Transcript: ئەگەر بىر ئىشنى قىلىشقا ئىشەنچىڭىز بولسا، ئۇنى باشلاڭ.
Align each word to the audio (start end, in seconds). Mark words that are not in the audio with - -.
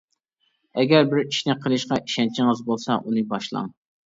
ئەگەر 0.83 1.03
بىر 1.11 1.21
ئىشنى 1.25 1.55
قىلىشقا 1.67 1.99
ئىشەنچىڭىز 2.07 2.65
بولسا، 2.71 2.99
ئۇنى 3.05 3.25
باشلاڭ. 3.37 3.71